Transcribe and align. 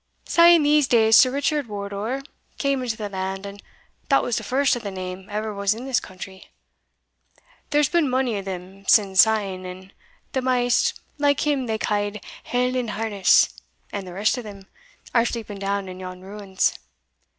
"Sae 0.25 0.55
in 0.55 0.63
these 0.63 0.87
days 0.87 1.15
Sir 1.15 1.29
Richard 1.29 1.67
Wardour 1.67 2.23
came 2.57 2.81
into 2.81 2.97
the 2.97 3.07
land, 3.07 3.45
and 3.45 3.61
that 4.09 4.23
was 4.23 4.35
the 4.37 4.43
first 4.43 4.75
o' 4.75 4.79
the 4.79 4.89
name 4.89 5.27
ever 5.29 5.53
was 5.53 5.75
in 5.75 5.85
this 5.85 5.99
country. 5.99 6.49
There's 7.69 7.87
been 7.87 8.09
mony 8.09 8.35
o' 8.37 8.41
them 8.41 8.83
sin' 8.87 9.15
syne; 9.15 9.63
and 9.63 9.93
the 10.31 10.41
maist, 10.41 10.99
like 11.19 11.45
him 11.45 11.67
they 11.67 11.77
ca'd 11.77 12.19
Hell 12.45 12.75
in 12.75 12.87
Harness, 12.87 13.53
and 13.91 14.07
the 14.07 14.13
rest 14.13 14.39
o' 14.39 14.41
them, 14.41 14.65
are 15.13 15.23
sleeping 15.23 15.59
down 15.59 15.87
in 15.87 15.99
yon 15.99 16.21
ruins. 16.21 16.79